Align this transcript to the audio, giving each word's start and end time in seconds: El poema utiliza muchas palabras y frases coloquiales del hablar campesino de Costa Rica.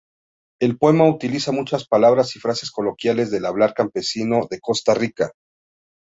El 0.59 0.79
poema 0.79 1.07
utiliza 1.07 1.51
muchas 1.51 1.87
palabras 1.87 2.35
y 2.35 2.39
frases 2.39 2.71
coloquiales 2.71 3.29
del 3.29 3.45
hablar 3.45 3.75
campesino 3.75 4.47
de 4.49 4.59
Costa 4.59 4.95
Rica. 4.95 5.31